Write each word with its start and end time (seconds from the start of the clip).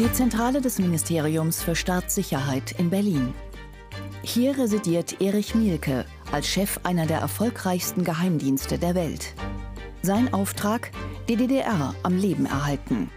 Die 0.00 0.10
Zentrale 0.14 0.62
des 0.62 0.78
Ministeriums 0.78 1.62
für 1.62 1.76
Staatssicherheit 1.76 2.72
in 2.72 2.88
Berlin. 2.88 3.34
Hier 4.22 4.56
residiert 4.56 5.20
Erich 5.20 5.54
Mielke 5.54 6.06
als 6.32 6.48
Chef 6.48 6.80
einer 6.84 7.04
der 7.04 7.18
erfolgreichsten 7.18 8.02
Geheimdienste 8.02 8.78
der 8.78 8.94
Welt. 8.94 9.34
Sein 10.00 10.32
Auftrag, 10.32 10.90
die 11.28 11.36
DDR 11.36 11.94
am 12.02 12.16
Leben 12.16 12.46
erhalten. 12.46 13.10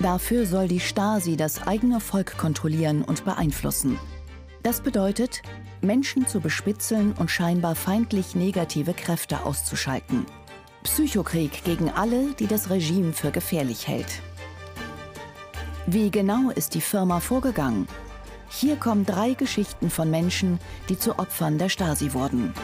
Dafür 0.00 0.46
soll 0.46 0.66
die 0.66 0.80
Stasi 0.80 1.36
das 1.36 1.64
eigene 1.64 2.00
Volk 2.00 2.36
kontrollieren 2.38 3.04
und 3.04 3.24
beeinflussen. 3.24 3.96
Das 4.64 4.80
bedeutet, 4.80 5.42
Menschen 5.80 6.26
zu 6.26 6.40
bespitzeln 6.40 7.12
und 7.12 7.30
scheinbar 7.30 7.76
feindlich 7.76 8.34
negative 8.34 8.94
Kräfte 8.94 9.44
auszuschalten. 9.46 10.26
Psychokrieg 10.82 11.62
gegen 11.62 11.88
alle, 11.88 12.32
die 12.32 12.48
das 12.48 12.68
Regime 12.68 13.12
für 13.12 13.30
gefährlich 13.30 13.86
hält. 13.86 14.22
Wie 15.86 16.10
genau 16.10 16.48
ist 16.48 16.74
die 16.74 16.80
Firma 16.80 17.20
vorgegangen? 17.20 17.86
Hier 18.48 18.76
kommen 18.76 19.04
drei 19.04 19.34
Geschichten 19.34 19.90
von 19.90 20.10
Menschen, 20.10 20.58
die 20.88 20.98
zu 20.98 21.18
Opfern 21.18 21.58
der 21.58 21.68
Stasi 21.68 22.14
wurden. 22.14 22.54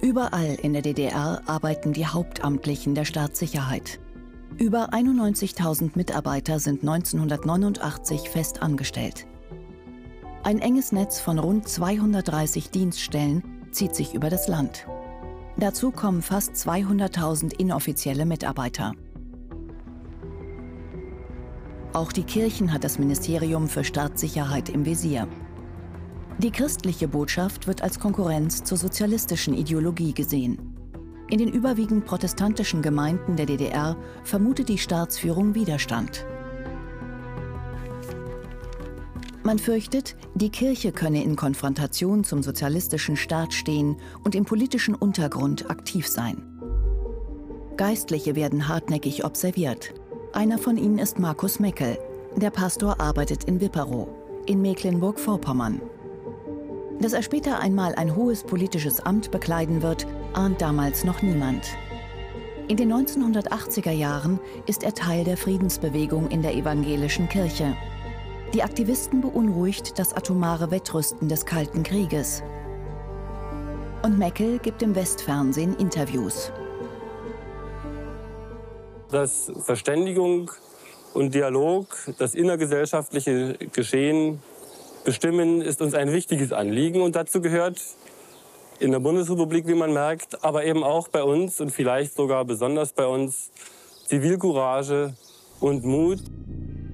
Überall 0.00 0.54
in 0.62 0.74
der 0.74 0.82
DDR 0.82 1.42
arbeiten 1.46 1.92
die 1.92 2.06
Hauptamtlichen 2.06 2.94
der 2.94 3.04
Staatssicherheit. 3.04 3.98
Über 4.58 4.92
91.000 4.92 5.92
Mitarbeiter 5.94 6.58
sind 6.58 6.80
1989 6.80 8.28
fest 8.28 8.60
angestellt. 8.60 9.28
Ein 10.42 10.58
enges 10.58 10.90
Netz 10.90 11.20
von 11.20 11.38
rund 11.38 11.68
230 11.68 12.70
Dienststellen 12.70 13.44
zieht 13.70 13.94
sich 13.94 14.14
über 14.14 14.30
das 14.30 14.48
Land. 14.48 14.88
Dazu 15.58 15.92
kommen 15.92 16.22
fast 16.22 16.54
200.000 16.54 17.54
inoffizielle 17.56 18.26
Mitarbeiter. 18.26 18.94
Auch 21.92 22.10
die 22.10 22.24
Kirchen 22.24 22.72
hat 22.72 22.82
das 22.82 22.98
Ministerium 22.98 23.68
für 23.68 23.84
Staatssicherheit 23.84 24.70
im 24.70 24.84
Visier. 24.84 25.28
Die 26.38 26.50
christliche 26.50 27.06
Botschaft 27.06 27.68
wird 27.68 27.82
als 27.82 28.00
Konkurrenz 28.00 28.64
zur 28.64 28.76
sozialistischen 28.76 29.54
Ideologie 29.54 30.14
gesehen. 30.14 30.67
In 31.30 31.38
den 31.38 31.52
überwiegend 31.52 32.06
protestantischen 32.06 32.80
Gemeinden 32.80 33.36
der 33.36 33.44
DDR 33.44 33.96
vermutet 34.24 34.70
die 34.70 34.78
Staatsführung 34.78 35.54
Widerstand. 35.54 36.24
Man 39.42 39.58
fürchtet, 39.58 40.16
die 40.34 40.50
Kirche 40.50 40.92
könne 40.92 41.22
in 41.22 41.36
Konfrontation 41.36 42.24
zum 42.24 42.42
sozialistischen 42.42 43.16
Staat 43.16 43.52
stehen 43.52 43.96
und 44.24 44.34
im 44.34 44.44
politischen 44.44 44.94
Untergrund 44.94 45.70
aktiv 45.70 46.08
sein. 46.08 46.42
Geistliche 47.76 48.34
werden 48.34 48.66
hartnäckig 48.66 49.24
observiert. 49.24 49.94
Einer 50.32 50.58
von 50.58 50.76
ihnen 50.76 50.98
ist 50.98 51.18
Markus 51.18 51.60
Meckel. 51.60 51.98
Der 52.36 52.50
Pastor 52.50 53.00
arbeitet 53.00 53.44
in 53.44 53.60
Wipperow, 53.60 54.08
in 54.46 54.60
Mecklenburg-Vorpommern. 54.62 55.80
Dass 57.00 57.12
er 57.12 57.22
später 57.22 57.60
einmal 57.60 57.94
ein 57.94 58.16
hohes 58.16 58.42
politisches 58.42 59.00
Amt 59.00 59.30
bekleiden 59.30 59.82
wird, 59.82 60.06
ahnt 60.32 60.60
damals 60.60 61.04
noch 61.04 61.22
niemand. 61.22 61.66
In 62.68 62.76
den 62.76 62.92
1980er 62.92 63.92
Jahren 63.92 64.38
ist 64.66 64.82
er 64.82 64.94
Teil 64.94 65.24
der 65.24 65.36
Friedensbewegung 65.36 66.30
in 66.30 66.42
der 66.42 66.54
evangelischen 66.54 67.28
Kirche. 67.28 67.74
Die 68.54 68.62
Aktivisten 68.62 69.20
beunruhigt 69.20 69.98
das 69.98 70.14
atomare 70.14 70.70
Wettrüsten 70.70 71.28
des 71.28 71.46
Kalten 71.46 71.82
Krieges. 71.82 72.42
Und 74.02 74.18
Meckel 74.18 74.58
gibt 74.58 74.82
im 74.82 74.94
Westfernsehen 74.94 75.76
Interviews. 75.76 76.52
Dass 79.10 79.50
Verständigung 79.60 80.50
und 81.14 81.34
Dialog 81.34 81.88
das 82.18 82.34
innergesellschaftliche 82.34 83.56
Geschehen 83.72 84.40
bestimmen, 85.04 85.62
ist 85.62 85.80
uns 85.80 85.94
ein 85.94 86.12
wichtiges 86.12 86.52
Anliegen. 86.52 87.00
Und 87.00 87.16
dazu 87.16 87.40
gehört 87.40 87.80
in 88.80 88.92
der 88.92 89.00
Bundesrepublik, 89.00 89.66
wie 89.66 89.74
man 89.74 89.92
merkt, 89.92 90.44
aber 90.44 90.64
eben 90.64 90.84
auch 90.84 91.08
bei 91.08 91.22
uns 91.22 91.60
und 91.60 91.70
vielleicht 91.70 92.14
sogar 92.14 92.44
besonders 92.44 92.92
bei 92.92 93.06
uns 93.06 93.50
Zivilcourage 94.06 95.14
und 95.60 95.84
Mut. 95.84 96.20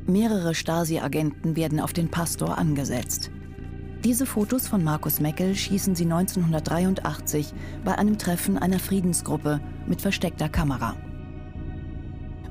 Mehrere 0.06 0.54
Stasi-Agenten 0.54 1.56
werden 1.56 1.80
auf 1.80 1.92
den 1.92 2.10
Pastor 2.10 2.58
angesetzt. 2.58 3.30
Diese 4.04 4.26
Fotos 4.26 4.68
von 4.68 4.84
Markus 4.84 5.20
Meckel 5.20 5.54
schießen 5.54 5.94
sie 5.94 6.04
1983 6.04 7.54
bei 7.84 7.96
einem 7.96 8.18
Treffen 8.18 8.58
einer 8.58 8.78
Friedensgruppe 8.78 9.60
mit 9.86 10.02
versteckter 10.02 10.50
Kamera. 10.50 10.94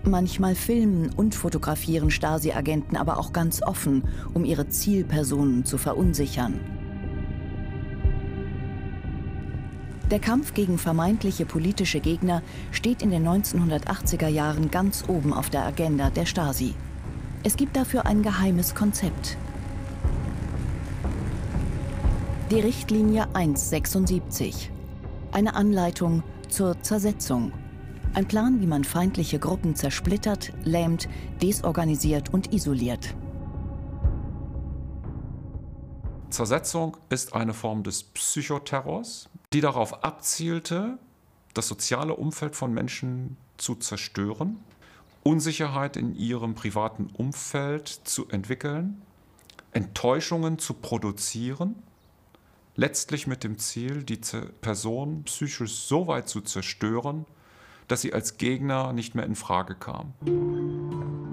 Manchmal 0.03 0.55
filmen 0.55 1.11
und 1.15 1.35
fotografieren 1.35 2.09
Stasi-Agenten 2.09 2.97
aber 2.97 3.19
auch 3.19 3.33
ganz 3.33 3.61
offen, 3.61 4.03
um 4.33 4.45
ihre 4.45 4.67
Zielpersonen 4.67 5.63
zu 5.63 5.77
verunsichern. 5.77 6.59
Der 10.11 10.19
Kampf 10.19 10.53
gegen 10.53 10.77
vermeintliche 10.77 11.45
politische 11.45 11.99
Gegner 11.99 12.41
steht 12.71 13.01
in 13.01 13.09
den 13.09 13.27
1980er 13.27 14.27
Jahren 14.27 14.69
ganz 14.69 15.05
oben 15.07 15.33
auf 15.33 15.49
der 15.49 15.65
Agenda 15.65 16.09
der 16.09 16.25
Stasi. 16.25 16.75
Es 17.43 17.55
gibt 17.55 17.75
dafür 17.75 18.05
ein 18.05 18.21
geheimes 18.21 18.75
Konzept. 18.75 19.37
Die 22.51 22.59
Richtlinie 22.59 23.27
176. 23.33 24.69
Eine 25.31 25.55
Anleitung 25.55 26.23
zur 26.49 26.79
Zersetzung 26.81 27.51
ein 28.15 28.27
Plan, 28.27 28.61
wie 28.61 28.67
man 28.67 28.83
feindliche 28.83 29.39
Gruppen 29.39 29.75
zersplittert, 29.75 30.53
lähmt, 30.63 31.09
desorganisiert 31.41 32.31
und 32.31 32.53
isoliert. 32.53 33.15
Zersetzung 36.29 36.97
ist 37.09 37.33
eine 37.33 37.53
Form 37.53 37.83
des 37.83 38.03
Psychoterrors, 38.03 39.29
die 39.53 39.61
darauf 39.61 40.03
abzielte, 40.03 40.97
das 41.53 41.67
soziale 41.67 42.15
Umfeld 42.15 42.55
von 42.55 42.73
Menschen 42.73 43.37
zu 43.57 43.75
zerstören, 43.75 44.57
Unsicherheit 45.21 45.95
in 45.95 46.15
ihrem 46.15 46.55
privaten 46.55 47.07
Umfeld 47.13 47.87
zu 47.87 48.27
entwickeln, 48.29 49.01
Enttäuschungen 49.71 50.59
zu 50.59 50.73
produzieren, 50.73 51.75
letztlich 52.75 53.27
mit 53.27 53.43
dem 53.43 53.59
Ziel, 53.59 54.03
die 54.03 54.19
Person 54.61 55.23
psychisch 55.23 55.75
so 55.75 56.07
weit 56.07 56.27
zu 56.27 56.41
zerstören, 56.41 57.25
dass 57.87 58.01
sie 58.01 58.13
als 58.13 58.37
Gegner 58.37 58.91
nicht 58.91 59.13
mehr 59.13 59.25
in 59.25 59.35
Frage 59.35 59.75
kam. 59.75 60.13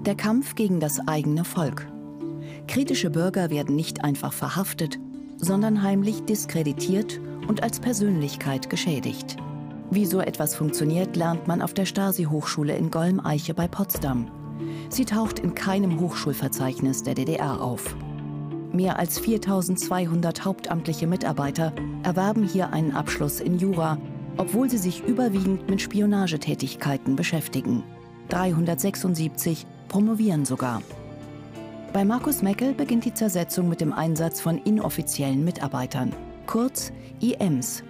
Der 0.05 0.15
Kampf 0.15 0.55
gegen 0.55 0.79
das 0.79 0.99
eigene 1.07 1.43
Volk. 1.43 1.87
Kritische 2.67 3.09
Bürger 3.09 3.49
werden 3.49 3.75
nicht 3.75 4.03
einfach 4.03 4.33
verhaftet, 4.33 4.99
sondern 5.37 5.81
heimlich 5.81 6.23
diskreditiert 6.25 7.19
und 7.51 7.61
als 7.61 7.79
Persönlichkeit 7.79 8.69
geschädigt. 8.69 9.37
Wie 9.91 10.07
so 10.07 10.21
etwas 10.21 10.55
funktioniert, 10.55 11.15
lernt 11.15 11.47
man 11.47 11.61
auf 11.61 11.75
der 11.75 11.85
Stasi-Hochschule 11.85 12.75
in 12.75 12.89
Golm-Eiche 12.89 13.53
bei 13.53 13.67
Potsdam. 13.67 14.31
Sie 14.89 15.05
taucht 15.05 15.37
in 15.37 15.53
keinem 15.53 15.99
Hochschulverzeichnis 15.99 17.03
der 17.03 17.13
DDR 17.13 17.61
auf. 17.61 17.95
Mehr 18.71 18.97
als 18.97 19.19
4200 19.19 20.45
hauptamtliche 20.45 21.05
Mitarbeiter 21.05 21.73
erwerben 22.01 22.47
hier 22.47 22.71
einen 22.71 22.95
Abschluss 22.95 23.39
in 23.39 23.59
Jura 23.59 23.99
obwohl 24.37 24.69
sie 24.69 24.77
sich 24.77 25.03
überwiegend 25.05 25.69
mit 25.69 25.81
Spionagetätigkeiten 25.81 27.15
beschäftigen. 27.15 27.83
376 28.29 29.65
promovieren 29.87 30.45
sogar. 30.45 30.81
Bei 31.93 32.05
Markus 32.05 32.41
Meckel 32.41 32.73
beginnt 32.73 33.05
die 33.05 33.13
Zersetzung 33.13 33.67
mit 33.67 33.81
dem 33.81 33.91
Einsatz 33.91 34.39
von 34.39 34.57
inoffiziellen 34.57 35.43
Mitarbeitern, 35.43 36.13
kurz 36.51 36.91
IMs. 37.21 37.81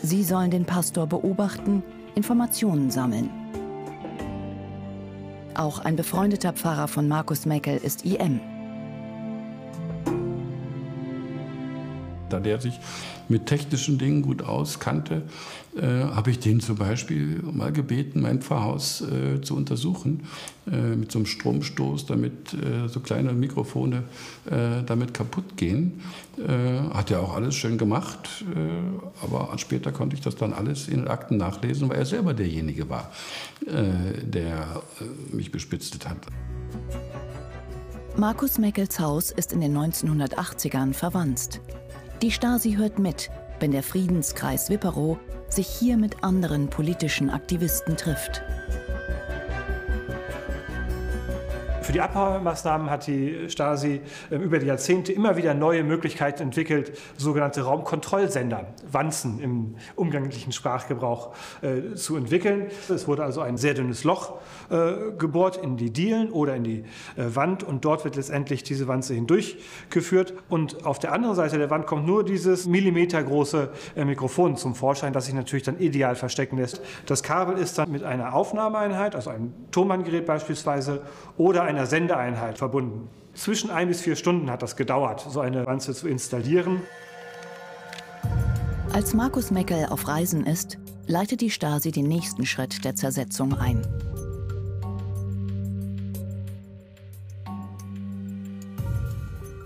Sie 0.00 0.22
sollen 0.22 0.52
den 0.52 0.64
Pastor 0.64 1.08
beobachten, 1.08 1.82
Informationen 2.14 2.88
sammeln. 2.88 3.28
Auch 5.54 5.80
ein 5.80 5.96
befreundeter 5.96 6.52
Pfarrer 6.52 6.86
von 6.86 7.08
Markus 7.08 7.46
Meckel 7.46 7.78
ist 7.78 8.04
IM. 8.04 8.38
Da 12.28 12.40
der 12.40 12.60
sich 12.60 12.78
mit 13.28 13.46
technischen 13.46 13.98
Dingen 13.98 14.22
gut 14.22 14.42
auskannte, 14.42 15.22
äh, 15.76 15.82
habe 15.82 16.30
ich 16.30 16.38
den 16.38 16.60
zum 16.60 16.76
Beispiel 16.76 17.42
mal 17.42 17.72
gebeten, 17.72 18.22
mein 18.22 18.40
Pfarrhaus 18.40 19.02
äh, 19.02 19.40
zu 19.42 19.56
untersuchen 19.56 20.24
äh, 20.70 20.96
mit 20.96 21.12
so 21.12 21.18
einem 21.18 21.26
Stromstoß, 21.26 22.06
damit 22.06 22.54
äh, 22.54 22.88
so 22.88 23.00
kleine 23.00 23.32
Mikrofone 23.32 24.04
äh, 24.46 24.82
damit 24.86 25.12
kaputt 25.12 25.56
gehen. 25.56 26.00
Äh, 26.38 26.94
hat 26.94 27.10
er 27.10 27.20
auch 27.20 27.34
alles 27.34 27.54
schön 27.54 27.78
gemacht, 27.78 28.44
aber 29.22 29.56
später 29.56 29.90
konnte 29.92 30.16
ich 30.16 30.22
das 30.22 30.36
dann 30.36 30.52
alles 30.52 30.88
in 30.88 30.98
den 30.98 31.08
Akten 31.08 31.36
nachlesen, 31.36 31.88
weil 31.88 31.98
er 31.98 32.06
selber 32.06 32.34
derjenige 32.34 32.88
war, 32.88 33.10
der 33.62 34.82
mich 35.32 35.50
bespitzt 35.50 36.06
hat. 36.06 36.18
Markus 38.16 38.58
Meckels 38.58 38.98
Haus 38.98 39.30
ist 39.30 39.52
in 39.52 39.60
den 39.60 39.76
1980ern 39.76 40.94
verwanzt. 40.94 41.60
Die 42.22 42.30
Stasi 42.30 42.76
hört 42.76 42.98
mit, 42.98 43.30
wenn 43.60 43.72
der 43.72 43.82
Friedenskreis 43.82 44.70
Wipperow 44.70 45.18
sich 45.50 45.66
hier 45.66 45.98
mit 45.98 46.24
anderen 46.24 46.70
politischen 46.70 47.28
Aktivisten 47.28 47.98
trifft. 47.98 48.42
Für 51.86 51.92
die 51.92 52.00
Abhörmaßnahmen 52.00 52.90
hat 52.90 53.06
die 53.06 53.48
Stasi 53.48 54.00
ähm, 54.32 54.42
über 54.42 54.58
die 54.58 54.66
Jahrzehnte 54.66 55.12
immer 55.12 55.36
wieder 55.36 55.54
neue 55.54 55.84
Möglichkeiten 55.84 56.42
entwickelt, 56.42 56.98
sogenannte 57.16 57.62
Raumkontrollsender, 57.62 58.66
Wanzen 58.90 59.38
im 59.38 59.76
umgänglichen 59.94 60.50
Sprachgebrauch 60.50 61.32
äh, 61.62 61.94
zu 61.94 62.16
entwickeln. 62.16 62.66
Es 62.88 63.06
wurde 63.06 63.22
also 63.22 63.40
ein 63.40 63.56
sehr 63.56 63.74
dünnes 63.74 64.02
Loch 64.02 64.32
äh, 64.68 65.12
gebohrt 65.16 65.58
in 65.58 65.76
die 65.76 65.92
Dielen 65.92 66.32
oder 66.32 66.56
in 66.56 66.64
die 66.64 66.80
äh, 67.16 67.36
Wand 67.36 67.62
und 67.62 67.84
dort 67.84 68.04
wird 68.04 68.16
letztendlich 68.16 68.64
diese 68.64 68.88
Wanze 68.88 69.14
hindurchgeführt. 69.14 70.34
Und 70.48 70.84
auf 70.84 70.98
der 70.98 71.12
anderen 71.12 71.36
Seite 71.36 71.56
der 71.56 71.70
Wand 71.70 71.86
kommt 71.86 72.04
nur 72.04 72.24
dieses 72.24 72.66
millimetergroße 72.66 73.70
Mikrofon 73.94 74.56
zum 74.56 74.74
Vorschein, 74.74 75.12
das 75.12 75.26
sich 75.26 75.34
natürlich 75.34 75.62
dann 75.62 75.78
ideal 75.78 76.16
verstecken 76.16 76.56
lässt. 76.56 76.80
Das 77.06 77.22
Kabel 77.22 77.56
ist 77.58 77.78
dann 77.78 77.92
mit 77.92 78.02
einer 78.02 78.34
Aufnahmeeinheit, 78.34 79.14
also 79.14 79.30
einem 79.30 79.52
Tonbandgerät 79.70 80.26
beispielsweise, 80.26 81.02
oder 81.36 81.62
einer 81.62 81.75
einer 81.76 81.86
Sendeeinheit 81.86 82.56
verbunden. 82.56 83.08
Zwischen 83.34 83.70
ein 83.70 83.88
bis 83.88 84.00
vier 84.00 84.16
Stunden 84.16 84.50
hat 84.50 84.62
das 84.62 84.76
gedauert, 84.76 85.26
so 85.28 85.40
eine 85.40 85.66
Wanze 85.66 85.92
zu 85.92 86.08
installieren. 86.08 86.80
Als 88.94 89.12
Markus 89.12 89.50
Meckel 89.50 89.86
auf 89.90 90.08
Reisen 90.08 90.46
ist, 90.46 90.78
leitet 91.06 91.42
die 91.42 91.50
Stasi 91.50 91.92
den 91.92 92.08
nächsten 92.08 92.46
Schritt 92.46 92.82
der 92.84 92.96
Zersetzung 92.96 93.52
ein. 93.52 93.86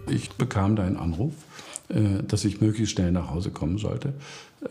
Ich 0.08 0.32
bekam 0.32 0.74
da 0.74 0.82
einen 0.82 0.96
Anruf, 0.96 1.32
äh, 1.90 2.24
dass 2.26 2.44
ich 2.44 2.60
möglichst 2.60 2.94
schnell 2.94 3.12
nach 3.12 3.30
Hause 3.30 3.52
kommen 3.52 3.78
sollte. 3.78 4.14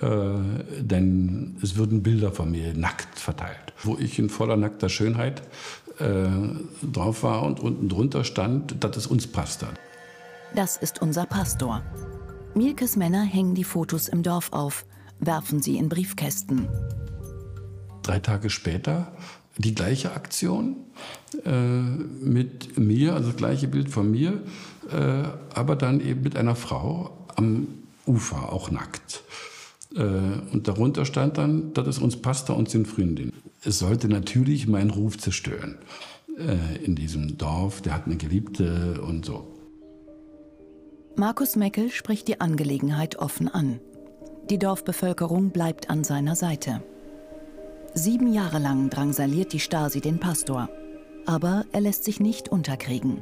Äh, 0.02 0.82
denn 0.82 1.56
es 1.64 1.78
würden 1.78 2.04
Bilder 2.04 2.34
von 2.34 2.52
mir 2.52 2.74
nackt 2.74 3.18
verteilt, 3.18 3.74
wo 3.82 3.98
ich 3.98 4.20
in 4.20 4.30
voller 4.30 4.58
nackter 4.58 4.90
Schönheit 4.90 5.42
drauf 6.00 7.24
war 7.24 7.44
und 7.44 7.60
unten 7.60 7.90
drunter 7.90 8.24
stand, 8.24 8.84
dass 8.84 8.96
es 8.98 9.08
uns 9.08 9.28
passt 9.28 9.64
hat. 9.64 9.74
Das 10.56 10.78
ist 10.78 11.02
unser 11.02 11.26
Pastor. 11.26 11.84
Mielkes 12.56 12.96
Männer 12.96 13.22
hängen 13.22 13.54
die 13.54 13.64
Fotos 13.64 14.08
im 14.08 14.24
Dorf 14.24 14.52
auf, 14.52 14.86
werfen 15.20 15.62
sie 15.62 15.78
in 15.78 15.90
Briefkästen. 15.90 16.68
Drei 18.02 18.20
Tage 18.20 18.50
später 18.50 19.12
die 19.58 19.76
gleiche 19.76 20.14
Aktion 20.14 20.78
äh, 21.46 21.52
mit 21.52 22.78
mir, 22.78 23.14
also 23.14 23.28
das 23.28 23.38
gleiche 23.38 23.68
Bild 23.68 23.90
von 23.90 24.10
mir, 24.10 24.42
äh, 24.92 25.24
aber 25.54 25.76
dann 25.76 26.00
eben 26.00 26.22
mit 26.22 26.36
einer 26.38 26.56
Frau 26.56 27.12
am 27.36 27.68
Ufer, 28.06 28.52
auch 28.52 28.72
nackt. 28.72 29.22
Äh, 29.96 30.02
und 30.02 30.68
darunter 30.68 31.06
stand 31.06 31.38
dann, 31.38 31.74
dass 31.74 31.88
es 31.88 32.00
uns 32.00 32.22
passt, 32.22 32.50
und 32.50 32.70
sind 32.70 32.88
Freundin. 32.88 33.34
Es 33.64 33.80
sollte 33.80 34.08
natürlich 34.08 34.68
meinen 34.68 34.92
Ruf 34.92 35.18
zerstören 35.18 35.78
äh, 36.38 36.84
in 36.84 36.96
diesem 36.96 37.38
Dorf. 37.38 37.82
Der 37.82 37.94
hat 37.94 38.06
eine 38.06 38.18
Geliebte 38.18 39.02
und 39.02 39.26
so. 39.26 39.48
Markus 41.16 41.56
Meckel 41.56 41.90
spricht 41.90 42.28
die 42.28 42.40
Angelegenheit 42.40 43.18
offen 43.18 43.50
an. 43.50 43.80
Die 44.50 44.58
Dorfbevölkerung 44.58 45.50
bleibt 45.50 45.90
an 45.90 46.04
seiner 46.04 46.36
Seite. 46.36 46.82
Sieben 47.94 48.32
Jahre 48.32 48.60
lang 48.60 48.90
drangsaliert 48.90 49.52
die 49.52 49.60
Stasi 49.60 50.00
den 50.00 50.20
Pastor. 50.20 50.70
Aber 51.26 51.66
er 51.72 51.82
lässt 51.82 52.06
sich 52.06 52.20
nicht 52.20 52.50
unterkriegen. 52.50 53.22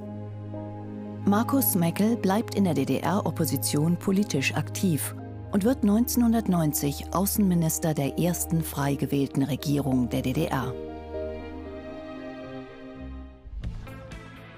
Markus 1.25 1.75
Meckel 1.75 2.15
bleibt 2.15 2.55
in 2.55 2.65
der 2.65 2.73
DDR-Opposition 2.73 3.97
politisch 3.97 4.53
aktiv 4.53 5.15
und 5.51 5.63
wird 5.63 5.83
1990 5.83 7.13
Außenminister 7.13 7.93
der 7.93 8.19
ersten 8.19 8.63
frei 8.63 8.95
gewählten 8.95 9.43
Regierung 9.43 10.09
der 10.09 10.21
DDR. 10.21 10.73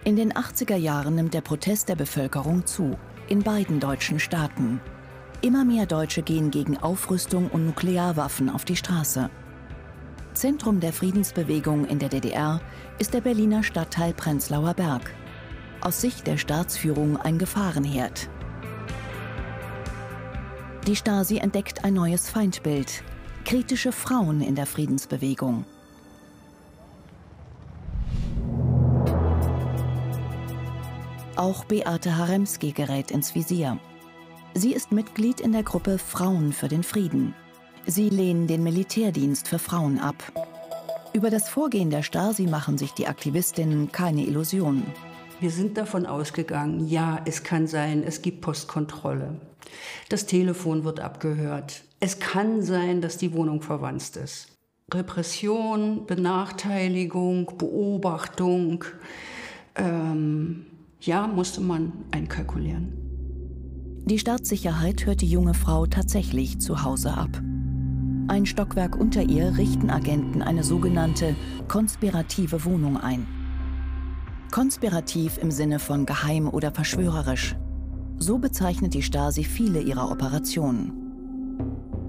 In 0.04 0.16
den 0.16 0.34
80er 0.34 0.78
Jahren 0.78 1.16
nimmt 1.16 1.34
der 1.34 1.42
Protest 1.42 1.90
der 1.90 1.96
Bevölkerung 1.96 2.66
zu, 2.66 2.98
in 3.28 3.44
beiden 3.44 3.80
deutschen 3.80 4.20
Staaten. 4.20 4.82
Immer 5.42 5.64
mehr 5.64 5.86
Deutsche 5.86 6.24
gehen 6.24 6.52
gegen 6.52 6.78
Aufrüstung 6.78 7.50
und 7.50 7.66
Nuklearwaffen 7.66 8.50
auf 8.50 8.66
die 8.66 8.76
Straße. 8.76 9.30
Zentrum 10.34 10.80
der 10.80 10.94
Friedensbewegung 10.94 11.86
in 11.86 12.00
der 12.00 12.10
DDR 12.10 12.62
ist 12.98 13.14
der 13.14 13.22
Berliner 13.22 13.62
Stadtteil 13.62 14.14
Prenzlauer 14.14 14.74
Berg. 14.74 15.14
Aus 15.82 16.02
Sicht 16.02 16.28
der 16.28 16.38
Staatsführung 16.38 17.18
ein 17.18 17.38
Gefahrenherd. 17.38 18.30
Die 20.90 20.96
Stasi 20.96 21.38
entdeckt 21.38 21.84
ein 21.84 21.94
neues 21.94 22.32
Feindbild. 22.32 23.04
Kritische 23.46 23.92
Frauen 23.92 24.42
in 24.42 24.56
der 24.56 24.66
Friedensbewegung. 24.66 25.64
Auch 31.36 31.64
Beate 31.66 32.18
Haremski 32.18 32.72
gerät 32.72 33.12
ins 33.12 33.36
Visier. 33.36 33.78
Sie 34.56 34.74
ist 34.74 34.92
Mitglied 34.92 35.40
in 35.40 35.52
der 35.52 35.62
Gruppe 35.62 36.00
Frauen 36.00 36.54
für 36.54 36.70
den 36.70 36.82
Frieden. 36.82 37.36
Sie 37.86 38.10
lehnen 38.10 38.48
den 38.48 38.64
Militärdienst 38.64 39.48
für 39.48 39.60
Frauen 39.60 40.00
ab. 40.00 40.16
Über 41.14 41.30
das 41.30 41.50
Vorgehen 41.50 41.92
der 41.92 42.02
Stasi 42.02 42.48
machen 42.48 42.80
sich 42.80 42.94
die 42.94 43.06
Aktivistinnen 43.06 43.92
keine 43.92 44.26
Illusionen. 44.26 44.88
Wir 45.40 45.52
sind 45.52 45.78
davon 45.78 46.06
ausgegangen, 46.06 46.88
ja, 46.88 47.22
es 47.26 47.44
kann 47.44 47.66
sein, 47.66 48.04
es 48.04 48.22
gibt 48.22 48.42
Postkontrolle. 48.42 49.40
Das 50.10 50.26
Telefon 50.26 50.84
wird 50.84 51.00
abgehört. 51.00 51.84
Es 52.02 52.20
kann 52.20 52.62
sein, 52.62 53.02
dass 53.02 53.18
die 53.18 53.32
Wohnung 53.34 53.62
verwandt 53.62 54.18
ist. 54.18 54.50
Repression, 54.94 56.06
Benachteiligung, 56.06 57.54
Beobachtung, 57.58 58.84
ähm, 59.76 60.66
ja, 61.00 61.28
musste 61.28 61.62
man 61.62 61.94
einkalkulieren. 62.12 62.94
Die 64.06 64.20
Staatssicherheit 64.20 65.06
hört 65.06 65.22
die 65.22 65.30
junge 65.30 65.54
Frau 65.54 65.86
tatsächlich 65.86 66.60
zu 66.60 66.84
Hause 66.84 67.14
ab. 67.14 67.30
Ein 68.28 68.46
Stockwerk 68.46 68.96
unter 68.96 69.22
ihr 69.22 69.58
richten 69.58 69.90
Agenten 69.90 70.42
eine 70.42 70.64
sogenannte 70.64 71.36
konspirative 71.68 72.66
Wohnung 72.66 72.98
ein. 72.98 73.39
Konspirativ 74.52 75.38
im 75.38 75.52
Sinne 75.52 75.78
von 75.78 76.08
geheim 76.08 76.50
oder 76.50 76.72
verschwörerisch. 76.72 77.56
So 78.18 78.40
bezeichnet 78.40 78.96
die 78.96 79.04
Stasi 79.04 79.44
viele 79.44 79.80
ihrer 79.80 80.12
Operationen. 80.12 80.92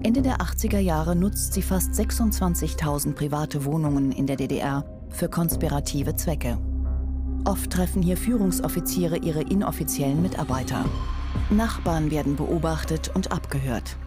Ende 0.03 0.23
der 0.23 0.37
80er 0.37 0.79
Jahre 0.79 1.15
nutzt 1.15 1.53
sie 1.53 1.61
fast 1.61 1.91
26.000 1.91 3.13
private 3.13 3.63
Wohnungen 3.65 4.11
in 4.11 4.25
der 4.25 4.37
DDR 4.37 4.83
für 5.09 5.29
konspirative 5.29 6.15
Zwecke. 6.15 6.57
Oft 7.45 7.71
treffen 7.71 8.01
hier 8.01 8.17
Führungsoffiziere 8.17 9.17
ihre 9.17 9.41
inoffiziellen 9.41 10.21
Mitarbeiter. 10.21 10.85
Nachbarn 11.51 12.09
werden 12.09 12.35
beobachtet 12.35 13.11
und 13.13 13.31
abgehört. 13.31 13.97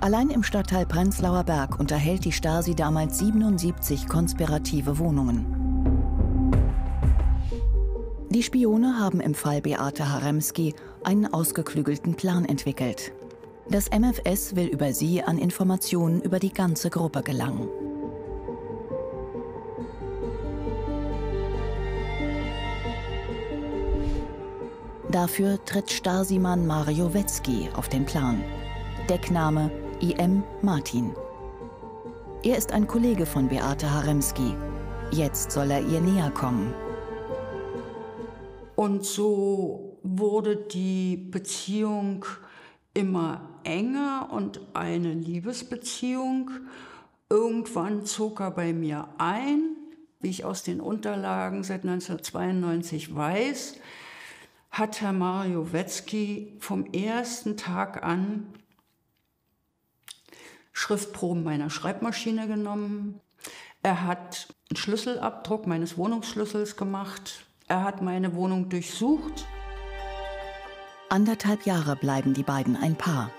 Allein 0.00 0.30
im 0.30 0.44
Stadtteil 0.44 0.86
Prenzlauer 0.86 1.44
Berg 1.44 1.78
unterhält 1.80 2.24
die 2.24 2.32
Stasi 2.32 2.74
damals 2.74 3.18
77 3.18 4.08
konspirative 4.08 4.98
Wohnungen. 4.98 5.61
Die 8.32 8.42
Spione 8.42 8.98
haben 8.98 9.20
im 9.20 9.34
Fall 9.34 9.60
Beate 9.60 10.10
Haremski 10.10 10.74
einen 11.04 11.30
ausgeklügelten 11.34 12.14
Plan 12.14 12.46
entwickelt. 12.46 13.12
Das 13.68 13.90
MFS 13.90 14.56
will 14.56 14.68
über 14.68 14.94
sie 14.94 15.22
an 15.22 15.36
Informationen 15.36 16.22
über 16.22 16.38
die 16.38 16.50
ganze 16.50 16.88
Gruppe 16.88 17.22
gelangen. 17.22 17.68
Dafür 25.10 25.62
tritt 25.66 25.90
Stasi-Mann 25.90 26.66
Mario 26.66 27.12
Wetzky 27.12 27.68
auf 27.74 27.90
den 27.90 28.06
Plan. 28.06 28.42
Deckname 29.10 29.70
IM 30.00 30.42
Martin. 30.62 31.12
Er 32.42 32.56
ist 32.56 32.72
ein 32.72 32.86
Kollege 32.86 33.26
von 33.26 33.48
Beate 33.48 33.92
Haremski. 33.92 34.54
Jetzt 35.10 35.50
soll 35.50 35.70
er 35.70 35.86
ihr 35.86 36.00
näher 36.00 36.30
kommen. 36.30 36.72
Und 38.76 39.04
so 39.04 39.98
wurde 40.02 40.56
die 40.56 41.16
Beziehung 41.16 42.24
immer 42.94 43.48
enger 43.64 44.28
und 44.32 44.60
eine 44.74 45.12
Liebesbeziehung. 45.12 46.50
Irgendwann 47.28 48.04
zog 48.06 48.40
er 48.40 48.50
bei 48.50 48.72
mir 48.72 49.08
ein, 49.18 49.76
wie 50.20 50.30
ich 50.30 50.44
aus 50.44 50.62
den 50.62 50.80
Unterlagen 50.80 51.64
seit 51.64 51.82
1992 51.82 53.14
weiß, 53.14 53.76
hat 54.70 55.00
Herr 55.00 55.12
Mario 55.12 55.72
Wetzky 55.72 56.56
vom 56.58 56.86
ersten 56.86 57.56
Tag 57.56 58.02
an 58.02 58.46
Schriftproben 60.72 61.44
meiner 61.44 61.68
Schreibmaschine 61.68 62.48
genommen. 62.48 63.20
Er 63.82 64.06
hat 64.06 64.48
einen 64.70 64.76
Schlüsselabdruck 64.76 65.66
meines 65.66 65.98
Wohnungsschlüssels 65.98 66.76
gemacht 66.76 67.44
Er 67.72 67.84
hat 67.84 68.02
meine 68.02 68.34
Wohnung 68.34 68.68
durchsucht. 68.68 69.46
Anderthalb 71.08 71.64
Jahre 71.64 71.96
bleiben 71.96 72.34
die 72.34 72.42
beiden 72.42 72.76
ein 72.76 72.96
Paar. 72.96 73.30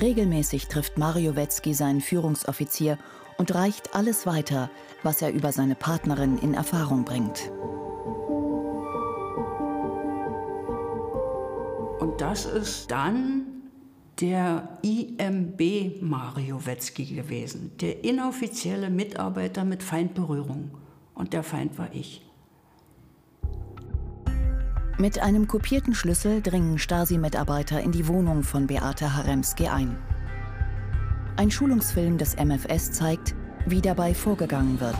Regelmäßig 0.00 0.68
trifft 0.68 0.96
Mario 0.96 1.34
Wetzky 1.34 1.74
seinen 1.74 2.02
Führungsoffizier 2.02 2.98
und 3.36 3.52
reicht 3.52 3.96
alles 3.96 4.26
weiter, 4.26 4.70
was 5.02 5.22
er 5.22 5.32
über 5.32 5.50
seine 5.50 5.74
Partnerin 5.74 6.38
in 6.38 6.54
Erfahrung 6.54 7.04
bringt. 7.04 7.50
Und 11.98 12.20
das 12.20 12.44
ist 12.44 12.92
dann 12.92 13.64
der 14.20 14.78
IMB 14.82 16.00
Mario 16.00 16.64
Wetzky 16.64 17.06
gewesen, 17.06 17.72
der 17.80 18.04
inoffizielle 18.04 18.88
Mitarbeiter 18.88 19.64
mit 19.64 19.82
Feindberührung. 19.82 20.70
Und 21.12 21.32
der 21.32 21.42
Feind 21.42 21.76
war 21.76 21.92
ich. 21.92 22.29
Mit 25.00 25.18
einem 25.18 25.48
kopierten 25.48 25.94
Schlüssel 25.94 26.42
dringen 26.42 26.78
Stasi-Mitarbeiter 26.78 27.80
in 27.80 27.90
die 27.90 28.06
Wohnung 28.06 28.42
von 28.42 28.66
Beate 28.66 29.16
Haremski 29.16 29.66
ein. 29.66 29.96
Ein 31.38 31.50
Schulungsfilm 31.50 32.18
des 32.18 32.36
MFS 32.36 32.92
zeigt, 32.92 33.34
wie 33.64 33.80
dabei 33.80 34.12
vorgegangen 34.12 34.78
wird. 34.78 34.98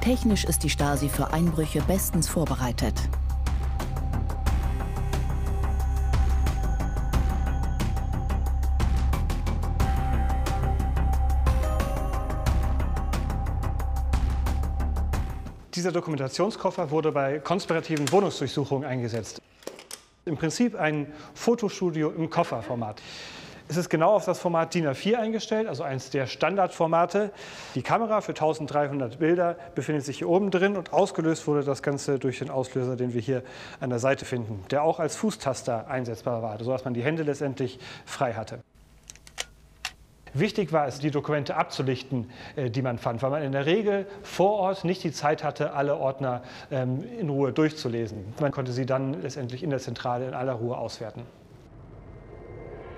Technisch 0.00 0.44
ist 0.44 0.64
die 0.64 0.70
Stasi 0.70 1.10
für 1.10 1.34
Einbrüche 1.34 1.82
bestens 1.82 2.28
vorbereitet. 2.28 2.94
Dieser 15.90 16.02
Dokumentationskoffer 16.02 16.92
wurde 16.92 17.10
bei 17.10 17.40
konspirativen 17.40 18.12
Wohnungsdurchsuchungen 18.12 18.88
eingesetzt. 18.88 19.42
Im 20.24 20.36
Prinzip 20.36 20.76
ein 20.78 21.12
Fotostudio 21.34 22.10
im 22.10 22.30
Kofferformat. 22.30 23.02
Es 23.66 23.76
ist 23.76 23.88
genau 23.88 24.12
auf 24.12 24.24
das 24.24 24.38
Format 24.38 24.72
DIN 24.72 24.86
A4 24.86 25.16
eingestellt, 25.16 25.66
also 25.66 25.82
eines 25.82 26.10
der 26.10 26.28
Standardformate. 26.28 27.32
Die 27.74 27.82
Kamera 27.82 28.20
für 28.20 28.30
1300 28.30 29.18
Bilder 29.18 29.56
befindet 29.74 30.04
sich 30.04 30.18
hier 30.18 30.28
oben 30.28 30.52
drin 30.52 30.76
und 30.76 30.92
ausgelöst 30.92 31.48
wurde 31.48 31.64
das 31.64 31.82
Ganze 31.82 32.20
durch 32.20 32.38
den 32.38 32.50
Auslöser, 32.50 32.94
den 32.94 33.12
wir 33.12 33.20
hier 33.20 33.42
an 33.80 33.90
der 33.90 33.98
Seite 33.98 34.24
finden, 34.24 34.62
der 34.70 34.84
auch 34.84 35.00
als 35.00 35.16
Fußtaster 35.16 35.88
einsetzbar 35.88 36.40
war, 36.40 36.56
sodass 36.62 36.84
man 36.84 36.94
die 36.94 37.02
Hände 37.02 37.24
letztendlich 37.24 37.80
frei 38.06 38.34
hatte. 38.34 38.60
Wichtig 40.34 40.72
war 40.72 40.86
es, 40.86 40.98
die 40.98 41.10
Dokumente 41.10 41.56
abzulichten, 41.56 42.30
äh, 42.56 42.70
die 42.70 42.82
man 42.82 42.98
fand, 42.98 43.22
weil 43.22 43.30
man 43.30 43.42
in 43.42 43.52
der 43.52 43.66
Regel 43.66 44.06
vor 44.22 44.52
Ort 44.52 44.84
nicht 44.84 45.02
die 45.02 45.12
Zeit 45.12 45.42
hatte, 45.42 45.72
alle 45.72 45.96
Ordner 45.96 46.42
ähm, 46.70 47.02
in 47.18 47.28
Ruhe 47.28 47.52
durchzulesen. 47.52 48.18
Man 48.40 48.52
konnte 48.52 48.72
sie 48.72 48.86
dann 48.86 49.22
letztendlich 49.22 49.62
in 49.62 49.70
der 49.70 49.80
Zentrale 49.80 50.28
in 50.28 50.34
aller 50.34 50.52
Ruhe 50.52 50.76
auswerten. 50.76 51.22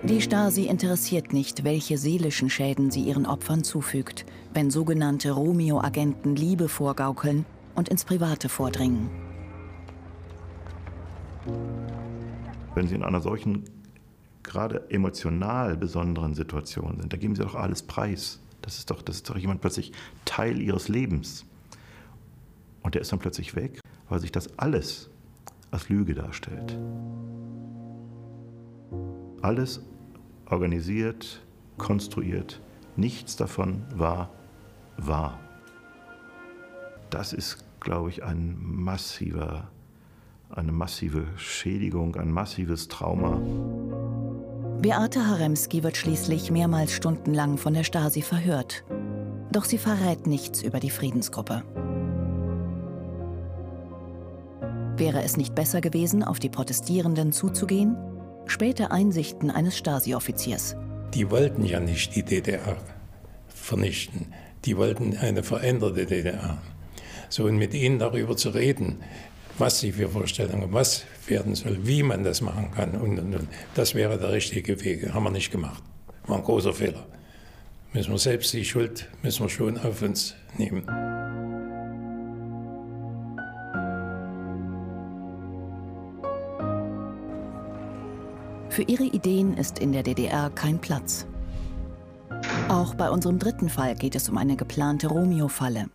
Die 0.02 0.20
Stasi 0.20 0.64
interessiert 0.66 1.32
nicht, 1.32 1.62
welche 1.62 1.96
seelischen 1.96 2.50
Schäden 2.50 2.90
sie 2.90 3.02
ihren 3.02 3.24
Opfern 3.24 3.62
zufügt, 3.62 4.26
wenn 4.52 4.68
sogenannte 4.68 5.30
Romeo-Agenten 5.30 6.34
Liebe 6.34 6.68
vorgaukeln 6.68 7.46
und 7.76 7.88
ins 7.88 8.04
Private 8.04 8.48
vordringen. 8.48 9.08
Wenn 12.74 12.88
Sie 12.88 12.96
in 12.96 13.04
einer 13.04 13.20
solchen 13.20 13.64
gerade 14.42 14.90
emotional 14.90 15.76
besonderen 15.76 16.34
Situationen 16.34 17.00
sind, 17.00 17.12
da 17.12 17.16
geben 17.16 17.34
sie 17.34 17.42
doch 17.42 17.54
alles 17.54 17.82
preis. 17.82 18.40
Das 18.62 18.78
ist 18.78 18.90
doch, 18.90 19.02
das 19.02 19.16
ist 19.16 19.30
doch 19.30 19.36
jemand 19.36 19.60
plötzlich 19.60 19.92
Teil 20.24 20.60
ihres 20.60 20.88
Lebens. 20.88 21.44
Und 22.82 22.94
der 22.94 23.02
ist 23.02 23.12
dann 23.12 23.18
plötzlich 23.18 23.54
weg, 23.54 23.80
weil 24.08 24.20
sich 24.20 24.32
das 24.32 24.58
alles 24.58 25.10
als 25.70 25.88
Lüge 25.88 26.14
darstellt. 26.14 26.76
Alles 29.40 29.80
organisiert, 30.46 31.42
konstruiert, 31.78 32.60
nichts 32.96 33.36
davon 33.36 33.84
war 33.94 34.30
wahr. 34.96 35.40
Das 37.10 37.32
ist, 37.32 37.64
glaube 37.80 38.10
ich, 38.10 38.22
ein 38.22 38.56
massiver, 38.60 39.70
eine 40.50 40.72
massive 40.72 41.26
Schädigung, 41.36 42.16
ein 42.16 42.30
massives 42.30 42.88
Trauma. 42.88 43.40
Beate 44.82 45.28
Haremski 45.28 45.84
wird 45.84 45.96
schließlich 45.96 46.50
mehrmals 46.50 46.92
stundenlang 46.92 47.56
von 47.56 47.72
der 47.72 47.84
Stasi 47.84 48.20
verhört. 48.20 48.82
Doch 49.52 49.64
sie 49.64 49.78
verrät 49.78 50.26
nichts 50.26 50.60
über 50.60 50.80
die 50.80 50.90
Friedensgruppe. 50.90 51.62
Wäre 54.96 55.22
es 55.22 55.36
nicht 55.36 55.54
besser 55.54 55.80
gewesen, 55.80 56.24
auf 56.24 56.40
die 56.40 56.48
Protestierenden 56.48 57.30
zuzugehen? 57.30 57.96
Späte 58.46 58.90
Einsichten 58.90 59.52
eines 59.52 59.78
Stasi-Offiziers. 59.78 60.74
Die 61.14 61.30
wollten 61.30 61.64
ja 61.64 61.78
nicht 61.78 62.16
die 62.16 62.24
DDR 62.24 62.76
vernichten. 63.46 64.32
Die 64.64 64.76
wollten 64.76 65.16
eine 65.16 65.44
veränderte 65.44 66.06
DDR. 66.06 66.58
So, 67.28 67.44
und 67.44 67.56
mit 67.56 67.72
ihnen 67.72 68.00
darüber 68.00 68.36
zu 68.36 68.48
reden, 68.48 68.98
was 69.58 69.78
sie 69.78 69.92
für 69.92 70.08
Vorstellungen, 70.08 70.72
was 70.72 71.04
werden 71.26 71.54
soll, 71.54 71.78
wie 71.86 72.02
man 72.02 72.24
das 72.24 72.40
machen 72.40 72.70
kann. 72.74 72.92
Und, 72.92 73.18
und, 73.18 73.34
und. 73.34 73.48
Das 73.74 73.94
wäre 73.94 74.18
der 74.18 74.32
richtige 74.32 74.82
Weg. 74.84 75.12
Haben 75.12 75.24
wir 75.24 75.30
nicht 75.30 75.50
gemacht. 75.50 75.82
War 76.26 76.36
ein 76.36 76.44
großer 76.44 76.72
Fehler. 76.72 77.06
Müssen 77.92 78.12
wir 78.12 78.18
selbst 78.18 78.52
die 78.54 78.64
Schuld 78.64 79.08
müssen 79.22 79.44
wir 79.44 79.50
schon 79.50 79.78
auf 79.78 80.00
uns 80.00 80.34
nehmen. 80.56 80.82
Für 88.70 88.82
ihre 88.82 89.04
Ideen 89.04 89.58
ist 89.58 89.78
in 89.78 89.92
der 89.92 90.02
DDR 90.02 90.48
kein 90.48 90.78
Platz. 90.78 91.26
Auch 92.70 92.94
bei 92.94 93.10
unserem 93.10 93.38
dritten 93.38 93.68
Fall 93.68 93.94
geht 93.94 94.14
es 94.14 94.30
um 94.30 94.38
eine 94.38 94.56
geplante 94.56 95.08
Romeo-Falle. 95.08 95.90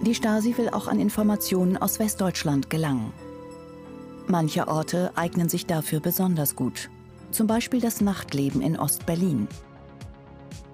Die 0.00 0.14
Stasi 0.14 0.56
will 0.56 0.70
auch 0.70 0.88
an 0.88 0.98
Informationen 0.98 1.76
aus 1.76 1.98
Westdeutschland 1.98 2.70
gelangen. 2.70 3.12
Manche 4.28 4.68
Orte 4.68 5.12
eignen 5.16 5.48
sich 5.48 5.66
dafür 5.66 6.00
besonders 6.00 6.56
gut. 6.56 6.90
Zum 7.30 7.46
Beispiel 7.46 7.80
das 7.80 8.00
Nachtleben 8.00 8.60
in 8.60 8.78
Ostberlin. 8.78 9.48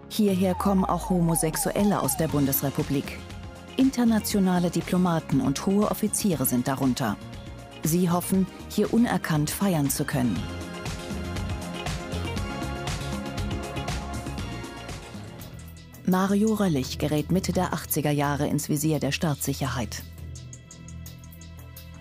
Hierher 0.09 0.55
kommen 0.55 0.85
auch 0.85 1.11
Homosexuelle 1.11 2.01
aus 2.01 2.17
der 2.17 2.29
Bundesrepublik. 2.29 3.19
Internationale 3.77 4.71
Diplomaten 4.71 5.41
und 5.41 5.65
hohe 5.67 5.91
Offiziere 5.91 6.47
sind 6.47 6.67
darunter. 6.67 7.17
Sie 7.85 8.11
hoffen, 8.11 8.47
hier 8.69 8.93
unerkannt 8.93 9.51
feiern 9.51 9.89
zu 9.89 10.05
können. 10.05 10.37
Mario 16.07 16.55
Röllig 16.55 16.99
gerät 16.99 17.31
Mitte 17.31 17.53
der 17.53 17.73
80er 17.75 18.11
Jahre 18.11 18.47
ins 18.47 18.69
Visier 18.69 18.99
der 18.99 19.13
Staatssicherheit. 19.13 20.03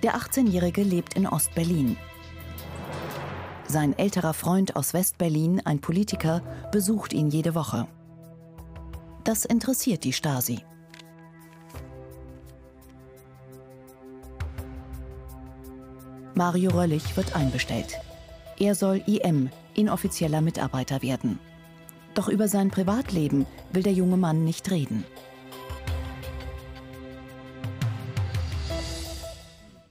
Der 0.04 0.16
18-Jährige 0.16 0.84
lebt 0.84 1.16
in 1.16 1.28
Ostberlin. 1.28 1.98
Sein 3.68 3.98
älterer 3.98 4.34
Freund 4.34 4.76
aus 4.76 4.94
Westberlin, 4.94 5.62
ein 5.66 5.80
Politiker, 5.82 6.42
besucht 6.72 7.14
ihn 7.14 7.30
jede 7.30 7.56
Woche. 7.56 7.88
Das 9.24 9.44
interessiert 9.44 10.04
die 10.04 10.14
Stasi. 10.14 10.60
Mario 16.36 16.70
Röllig 16.70 17.18
wird 17.18 17.36
einbestellt. 17.36 17.98
Er 18.60 18.76
soll 18.76 19.02
IM, 19.08 19.50
inoffizieller 19.74 20.42
Mitarbeiter 20.42 21.02
werden. 21.02 21.40
Doch 22.14 22.30
über 22.30 22.48
sein 22.48 22.70
Privatleben 22.70 23.48
will 23.72 23.84
der 23.84 23.94
junge 23.94 24.18
Mann 24.18 24.44
nicht 24.46 24.70
reden. 24.70 25.04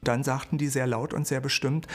Dann 0.07 0.23
sagten 0.23 0.57
die 0.57 0.69
sehr 0.69 0.87
laut 0.87 1.13
und 1.13 1.27
sehr 1.27 1.41
bestimmt, 1.41 1.89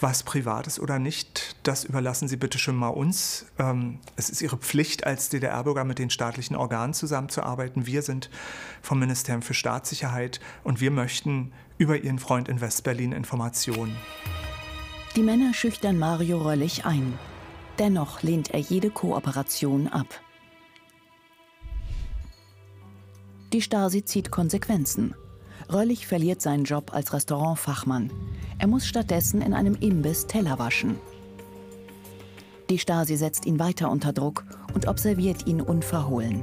was 0.00 0.22
privat 0.22 0.66
ist 0.66 0.80
oder 0.80 0.98
nicht, 0.98 1.56
das 1.64 1.84
überlassen 1.84 2.26
Sie 2.26 2.36
bitte 2.36 2.58
schon 2.58 2.76
mal 2.76 2.88
uns. 2.88 3.44
Ähm, 3.58 3.98
es 4.16 4.30
ist 4.30 4.40
Ihre 4.40 4.56
Pflicht 4.56 5.06
als 5.06 5.28
DDR-Bürger 5.28 5.84
mit 5.84 5.98
den 5.98 6.08
staatlichen 6.08 6.56
Organen 6.56 6.94
zusammenzuarbeiten. 6.94 7.84
Wir 7.84 8.00
sind 8.00 8.30
vom 8.80 8.98
Ministerium 8.98 9.42
für 9.42 9.52
Staatssicherheit 9.52 10.40
und 10.64 10.80
wir 10.80 10.90
möchten 10.90 11.52
über 11.76 11.98
Ihren 11.98 12.18
Freund 12.18 12.48
in 12.48 12.62
Westberlin 12.62 13.12
Informationen. 13.12 13.96
Die 15.14 15.22
Männer 15.22 15.52
schüchtern 15.52 15.98
Mario 15.98 16.38
Röllig 16.38 16.86
ein. 16.86 17.18
Dennoch 17.78 18.22
lehnt 18.22 18.50
er 18.50 18.60
jede 18.60 18.88
Kooperation 18.88 19.88
ab. 19.88 20.06
Die 23.52 23.60
Stasi 23.60 24.04
zieht 24.04 24.30
Konsequenzen. 24.30 25.14
Röllig 25.70 26.06
verliert 26.06 26.40
seinen 26.40 26.64
Job 26.64 26.94
als 26.94 27.12
Restaurantfachmann. 27.12 28.10
Er 28.58 28.66
muss 28.66 28.86
stattdessen 28.86 29.42
in 29.42 29.52
einem 29.52 29.74
Imbiss 29.74 30.26
Teller 30.26 30.58
waschen. 30.58 30.96
Die 32.70 32.78
Stasi 32.78 33.16
setzt 33.16 33.46
ihn 33.46 33.58
weiter 33.58 33.90
unter 33.90 34.12
Druck 34.12 34.44
und 34.74 34.88
observiert 34.88 35.46
ihn 35.46 35.60
unverhohlen. 35.60 36.42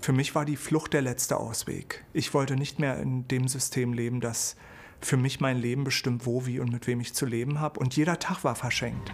Für 0.00 0.12
mich 0.12 0.34
war 0.34 0.44
die 0.44 0.56
Flucht 0.56 0.92
der 0.92 1.02
letzte 1.02 1.38
Ausweg. 1.38 2.04
Ich 2.12 2.34
wollte 2.34 2.56
nicht 2.56 2.78
mehr 2.78 2.98
in 3.00 3.26
dem 3.28 3.48
System 3.48 3.92
leben, 3.92 4.20
das 4.20 4.56
für 5.00 5.16
mich 5.16 5.40
mein 5.40 5.58
Leben 5.58 5.84
bestimmt, 5.84 6.26
wo, 6.26 6.46
wie 6.46 6.60
und 6.60 6.72
mit 6.72 6.86
wem 6.86 7.00
ich 7.00 7.14
zu 7.14 7.24
leben 7.24 7.60
habe. 7.60 7.80
Und 7.80 7.96
jeder 7.96 8.18
Tag 8.18 8.44
war 8.44 8.54
verschenkt. 8.54 9.12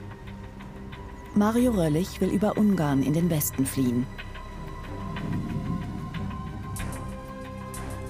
Mario 1.34 1.72
Röllig 1.72 2.20
will 2.20 2.30
über 2.30 2.56
Ungarn 2.56 3.02
in 3.02 3.12
den 3.12 3.30
Westen 3.30 3.66
fliehen. 3.66 4.06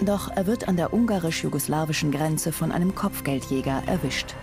Doch 0.05 0.31
er 0.35 0.47
wird 0.47 0.67
an 0.67 0.77
der 0.77 0.95
ungarisch-jugoslawischen 0.95 2.11
Grenze 2.11 2.53
von 2.53 2.73
einem 2.73 2.95
Kopfgeldjäger 2.95 3.83
erwischt. 3.87 4.35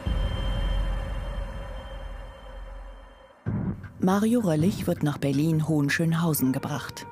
Mario 3.99 4.41
Röllig 4.41 4.85
wird 4.85 5.01
nach 5.01 5.17
Berlin-Hohenschönhausen 5.17 6.53
gebracht. 6.53 7.07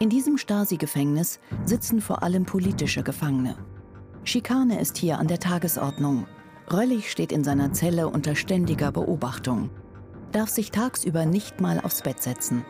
In 0.00 0.10
diesem 0.10 0.36
Stasi-Gefängnis 0.36 1.38
sitzen 1.64 2.00
vor 2.00 2.24
allem 2.24 2.44
politische 2.44 3.04
Gefangene. 3.04 3.54
Schikane 4.24 4.80
ist 4.80 4.98
hier 4.98 5.18
an 5.18 5.28
der 5.28 5.38
Tagesordnung. 5.38 6.26
Röllig 6.72 7.10
steht 7.10 7.30
in 7.30 7.44
seiner 7.44 7.72
Zelle 7.72 8.08
unter 8.08 8.34
ständiger 8.34 8.90
Beobachtung, 8.90 9.70
darf 10.32 10.48
sich 10.48 10.72
tagsüber 10.72 11.24
nicht 11.24 11.60
mal 11.60 11.80
aufs 11.80 12.02
Bett 12.02 12.20
setzen. 12.20 12.64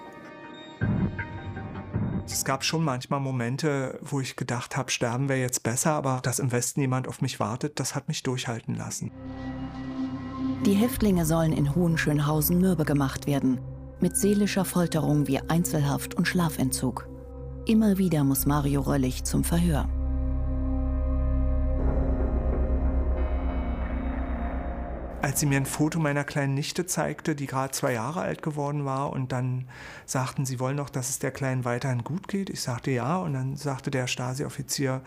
Es 2.33 2.47
gab 2.47 2.65
schon 2.65 2.83
manchmal 2.83 3.21
Momente, 3.21 3.99
wo 4.01 4.19
ich 4.19 4.37
gedacht 4.37 4.77
habe, 4.77 4.91
sterben 4.91 5.29
wäre 5.29 5.41
jetzt 5.41 5.63
besser, 5.63 5.93
aber 5.93 6.21
dass 6.23 6.39
im 6.39 6.51
Westen 6.51 6.81
jemand 6.81 7.07
auf 7.07 7.21
mich 7.21 7.39
wartet, 7.39 7.79
das 7.79 7.95
hat 7.95 8.09
mich 8.09 8.23
durchhalten 8.23 8.75
lassen. 8.75 9.13
Die 10.65 10.73
Häftlinge 10.73 11.27
sollen 11.27 11.53
in 11.53 11.75
Hohenschönhausen 11.75 12.59
mürbe 12.59 12.85
gemacht 12.85 13.27
werden, 13.27 13.61
mit 14.01 14.17
seelischer 14.17 14.65
Folterung 14.65 15.29
wie 15.29 15.41
Einzelhaft 15.41 16.15
und 16.15 16.27
Schlafentzug. 16.27 17.07
Immer 17.67 17.99
wieder 17.99 18.25
muss 18.25 18.47
Mario 18.47 18.81
Röllig 18.81 19.25
zum 19.25 19.45
Verhör. 19.45 19.87
Als 25.23 25.39
sie 25.39 25.47
mir 25.47 25.57
ein 25.57 25.67
Foto 25.67 26.01
meiner 26.01 26.25
kleinen 26.25 26.55
Nichte 26.55 26.85
zeigte, 26.85 27.37
die 27.37 27.47
gerade 27.47 27.71
zwei 27.71 27.93
Jahre 27.93 28.21
alt 28.21 28.43
geworden 28.43 28.85
war, 28.85 29.11
und 29.13 29.31
dann 29.31 29.69
sagten, 30.05 30.45
sie 30.45 30.59
wollen 30.59 30.77
doch, 30.77 30.91
dass 30.91 31.09
es 31.09 31.21
der 31.21 31.31
Kleinen 31.31 31.65
weiterhin 31.65 32.03
gut 32.03 32.27
geht. 32.27 32.51
Ich 32.51 32.61
sagte 32.61 32.91
ja, 32.91 33.19
und 33.19 33.33
dann 33.35 33.57
sagte 33.57 33.93
der 33.93 34.09
Stasi-Offizier, 34.09 35.01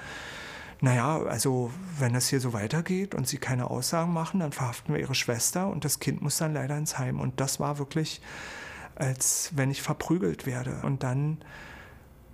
naja, 0.79 1.21
also 1.23 1.69
wenn 1.99 2.15
es 2.15 2.29
hier 2.29 2.39
so 2.39 2.53
weitergeht 2.53 3.13
und 3.13 3.27
sie 3.27 3.37
keine 3.37 3.69
Aussagen 3.69 4.13
machen, 4.13 4.39
dann 4.39 4.53
verhaften 4.53 4.93
wir 4.93 5.01
ihre 5.01 5.15
Schwester 5.15 5.67
und 5.67 5.83
das 5.83 5.99
Kind 5.99 6.21
muss 6.21 6.37
dann 6.37 6.53
leider 6.53 6.77
ins 6.77 6.97
Heim. 6.97 7.19
Und 7.19 7.39
das 7.41 7.59
war 7.59 7.77
wirklich, 7.77 8.21
als 8.95 9.51
wenn 9.55 9.69
ich 9.69 9.81
verprügelt 9.81 10.45
werde. 10.45 10.79
Und 10.83 11.03
dann 11.03 11.39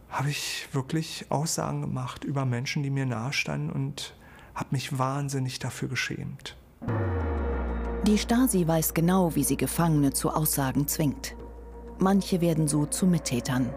habe 0.09 0.29
ich 0.29 0.67
wirklich 0.71 1.25
Aussagen 1.29 1.81
gemacht 1.81 2.23
über 2.23 2.45
Menschen, 2.45 2.83
die 2.83 2.89
mir 2.89 3.05
nahestanden 3.05 3.71
und 3.71 4.15
habe 4.53 4.69
mich 4.71 4.97
wahnsinnig 4.97 5.59
dafür 5.59 5.87
geschämt. 5.87 6.57
Die 8.07 8.17
Stasi 8.17 8.67
weiß 8.67 8.95
genau, 8.95 9.35
wie 9.35 9.43
sie 9.43 9.57
Gefangene 9.57 10.11
zu 10.11 10.31
Aussagen 10.31 10.87
zwingt. 10.87 11.35
Manche 11.99 12.41
werden 12.41 12.67
so 12.67 12.87
zu 12.87 13.05
Mittätern. 13.05 13.69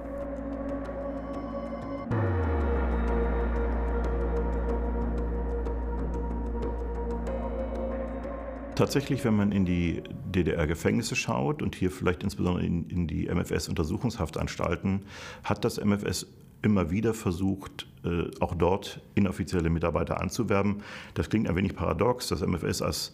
Tatsächlich, 8.74 9.26
wenn 9.26 9.36
man 9.36 9.52
in 9.52 9.66
die 9.66 10.02
DDR-Gefängnisse 10.34 11.16
schaut 11.16 11.60
und 11.60 11.74
hier 11.74 11.90
vielleicht 11.90 12.22
insbesondere 12.22 12.64
in, 12.64 12.88
in 12.88 13.06
die 13.06 13.28
MFS-Untersuchungshaftanstalten, 13.28 15.02
hat 15.44 15.66
das 15.66 15.78
MFS 15.78 16.26
immer 16.62 16.90
wieder 16.90 17.12
versucht, 17.12 17.86
äh, 18.04 18.30
auch 18.40 18.54
dort 18.54 19.02
inoffizielle 19.14 19.68
Mitarbeiter 19.68 20.22
anzuwerben. 20.22 20.82
Das 21.12 21.28
klingt 21.28 21.46
ein 21.46 21.56
wenig 21.56 21.76
paradox. 21.76 22.28
Das 22.28 22.40
MFS 22.40 22.80
als 22.80 23.12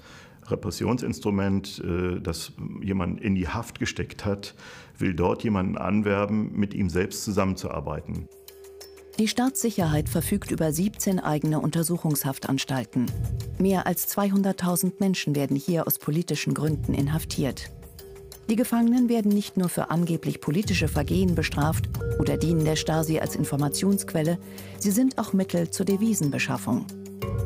Repressionsinstrument, 0.50 1.82
äh, 1.84 2.20
das 2.20 2.52
jemand 2.82 3.20
in 3.20 3.34
die 3.34 3.48
Haft 3.48 3.78
gesteckt 3.78 4.24
hat, 4.24 4.54
will 4.98 5.14
dort 5.14 5.42
jemanden 5.44 5.76
anwerben, 5.78 6.52
mit 6.52 6.74
ihm 6.74 6.88
selbst 6.88 7.24
zusammenzuarbeiten. 7.24 8.28
Die 9.18 9.28
Staatssicherheit 9.28 10.08
verfügt 10.08 10.50
über 10.50 10.72
17 10.72 11.20
eigene 11.20 11.60
Untersuchungshaftanstalten. 11.60 13.06
Mehr 13.58 13.86
als 13.86 14.08
200.000 14.16 14.94
Menschen 14.98 15.34
werden 15.34 15.56
hier 15.56 15.86
aus 15.86 15.98
politischen 15.98 16.54
Gründen 16.54 16.94
inhaftiert. 16.94 17.70
Die 18.48 18.56
Gefangenen 18.56 19.08
werden 19.08 19.30
nicht 19.30 19.56
nur 19.56 19.68
für 19.68 19.90
angeblich 19.90 20.40
politische 20.40 20.88
Vergehen 20.88 21.34
bestraft 21.34 21.88
oder 22.18 22.36
dienen 22.36 22.64
der 22.64 22.76
Stasi 22.76 23.18
als 23.18 23.36
Informationsquelle, 23.36 24.38
sie 24.78 24.90
sind 24.90 25.18
auch 25.18 25.32
Mittel 25.32 25.70
zur 25.70 25.86
Devisenbeschaffung. 25.86 26.86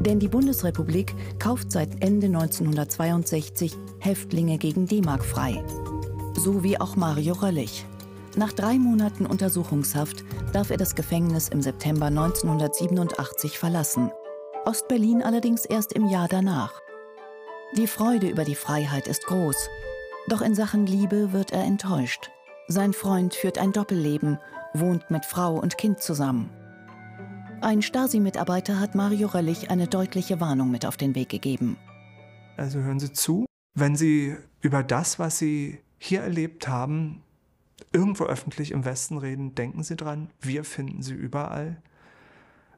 Denn 0.01 0.19
die 0.19 0.29
Bundesrepublik 0.29 1.15
kauft 1.39 1.73
seit 1.73 2.03
Ende 2.03 2.27
1962 2.27 3.77
Häftlinge 3.99 4.59
gegen 4.59 4.87
D-Mark 4.87 5.25
frei. 5.25 5.65
So 6.35 6.63
wie 6.63 6.81
auch 6.81 6.97
Mario 6.97 7.35
Röllig. 7.35 7.87
Nach 8.37 8.53
drei 8.53 8.79
Monaten 8.79 9.27
Untersuchungshaft 9.27 10.25
darf 10.53 10.71
er 10.71 10.77
das 10.77 10.95
Gefängnis 10.95 11.49
im 11.49 11.63
September 11.63 12.07
1987 12.07 13.59
verlassen. 13.59 14.11
Ostberlin 14.65 15.23
allerdings 15.23 15.65
erst 15.65 15.93
im 15.93 16.09
Jahr 16.09 16.27
danach. 16.29 16.73
Die 17.77 17.87
Freude 17.87 18.29
über 18.29 18.45
die 18.45 18.55
Freiheit 18.55 19.07
ist 19.09 19.27
groß. 19.27 19.69
Doch 20.29 20.43
in 20.43 20.55
Sachen 20.55 20.87
Liebe 20.87 21.33
wird 21.33 21.53
er 21.53 21.65
enttäuscht. 21.65 22.31
Sein 22.67 22.93
Freund 22.93 23.35
führt 23.35 23.59
ein 23.59 23.73
Doppelleben, 23.73 24.39
wohnt 24.73 25.11
mit 25.11 25.25
Frau 25.25 25.55
und 25.55 25.77
Kind 25.77 26.03
zusammen. 26.03 26.51
Ein 27.65 27.81
Stasi-Mitarbeiter 27.81 28.79
hat 28.79 28.95
Mario 28.95 29.27
Röllig 29.29 29.71
eine 29.71 29.87
deutliche 29.87 30.39
Warnung 30.39 30.71
mit 30.71 30.85
auf 30.85 30.99
den 30.99 31.15
Weg 31.15 31.31
gegeben. 31.31 31.79
Also 32.59 32.81
hören 32.81 33.01
Sie 33.01 33.11
zu, 33.11 33.47
wenn 33.75 33.97
Sie 33.97 34.37
über 34.61 34.83
das, 34.83 35.19
was 35.19 35.39
Sie 35.39 35.79
hier 35.97 36.21
erlebt 36.21 36.69
haben, 36.69 37.23
irgendwo 37.91 38.25
öffentlich 38.25 38.71
im 38.71 38.85
Westen 38.85 39.17
reden, 39.17 39.55
denken 39.55 39.83
Sie 39.83 39.97
dran, 39.97 40.29
wir 40.43 40.63
finden 40.63 41.01
Sie 41.01 41.15
überall. 41.15 41.81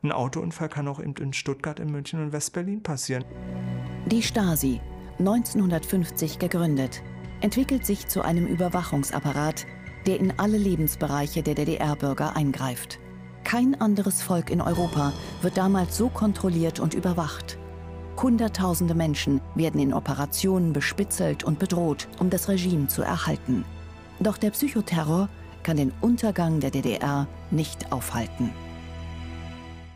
Ein 0.05 0.13
Autounfall 0.13 0.69
kann 0.69 0.87
auch 0.87 1.01
in 1.01 1.33
Stuttgart, 1.33 1.81
in 1.81 1.91
München 1.91 2.23
und 2.23 2.33
Westberlin 2.33 2.85
passieren. 2.85 3.25
Die 4.07 4.23
Stasi, 4.23 4.81
1950 5.19 6.39
gegründet, 6.39 7.03
entwickelt 7.41 7.85
sich 7.85 8.07
zu 8.07 8.23
einem 8.23 8.47
Überwachungsapparat, 8.47 9.67
der 10.07 10.21
in 10.21 10.39
alle 10.39 10.59
Lebensbereiche 10.59 11.43
der 11.43 11.57
DDR-Bürger 11.57 12.37
eingreift. 12.37 13.01
Kein 13.47 13.81
anderes 13.81 14.23
Volk 14.23 14.51
in 14.51 14.61
Europa 14.61 15.13
wird 15.41 15.57
damals 15.57 15.97
so 15.97 16.09
kontrolliert 16.09 16.81
und 16.81 16.95
überwacht. 16.95 17.59
Hunderttausende 18.21 18.93
Menschen 18.93 19.41
werden 19.55 19.81
in 19.81 19.95
Operationen 19.95 20.73
bespitzelt 20.73 21.45
und 21.45 21.61
bedroht, 21.61 22.09
um 22.19 22.29
das 22.29 22.49
Regime 22.49 22.89
zu 22.89 23.03
erhalten. 23.03 23.65
Doch 24.19 24.37
der 24.37 24.51
Psychoterror 24.51 25.29
kann 25.63 25.77
den 25.77 25.93
Untergang 26.01 26.59
der 26.59 26.73
DDR 26.73 27.29
nicht 27.53 27.93
aufhalten. 27.93 28.51